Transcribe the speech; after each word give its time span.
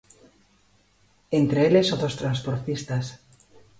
Entre 1.39 1.59
eles 1.67 1.87
o 1.93 1.95
dos 2.01 2.17
transportistas. 2.21 3.05